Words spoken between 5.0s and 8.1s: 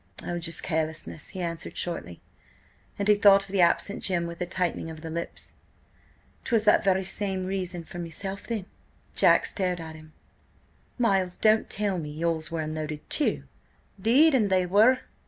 the lips. "'Twas that very same reason with